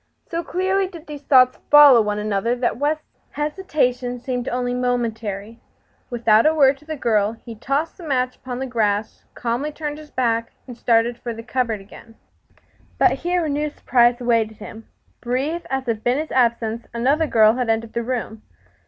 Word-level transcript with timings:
So 0.31 0.41
clearly 0.43 0.87
did 0.87 1.05
these 1.05 1.21
thoughts 1.21 1.59
follow 1.69 2.01
one 2.01 2.17
another 2.17 2.55
that 2.55 2.79
West's 2.79 3.19
hesitation 3.33 4.17
seemed 4.19 4.49
only 4.49 4.73
momentary. 4.73 5.61
Without 6.09 6.47
a 6.47 6.55
word 6.55 6.77
to 6.79 6.85
the 6.85 6.95
girl 6.95 7.33
he 7.33 7.53
tossed 7.53 7.97
the 7.99 8.03
match 8.03 8.35
upon 8.37 8.57
the 8.57 8.65
grass, 8.65 9.25
calmly 9.35 9.71
turned 9.71 9.99
his 9.99 10.09
back, 10.09 10.53
and 10.65 10.75
started 10.75 11.19
for 11.19 11.35
the 11.35 11.43
cupboard 11.43 11.81
again. 11.81 12.15
But 12.97 13.11
here 13.11 13.45
a 13.45 13.49
new 13.49 13.69
surprise 13.69 14.19
awaited 14.19 14.57
him. 14.57 14.87
Brief 15.21 15.61
as 15.69 15.85
had 15.85 16.03
been 16.03 16.17
his 16.17 16.31
absence, 16.31 16.87
another 16.95 17.27
girl 17.27 17.53
had 17.53 17.69
entered 17.69 17.93
the 17.93 18.01
room. 18.01 18.41